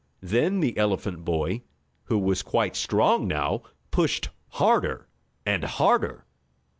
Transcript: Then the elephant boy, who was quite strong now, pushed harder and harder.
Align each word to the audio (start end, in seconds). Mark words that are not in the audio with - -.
Then 0.23 0.61
the 0.61 0.75
elephant 0.79 1.23
boy, 1.23 1.61
who 2.05 2.17
was 2.17 2.41
quite 2.41 2.75
strong 2.75 3.27
now, 3.27 3.61
pushed 3.91 4.29
harder 4.49 5.07
and 5.45 5.63
harder. 5.63 6.25